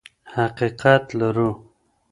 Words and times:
حقیقت 0.33 1.05
لرو. 1.19 1.49